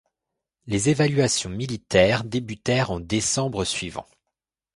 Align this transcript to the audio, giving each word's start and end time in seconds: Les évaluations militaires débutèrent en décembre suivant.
Les 0.65 0.89
évaluations 0.89 1.51
militaires 1.51 2.23
débutèrent 2.23 2.89
en 2.89 2.99
décembre 2.99 3.63
suivant. 3.65 4.07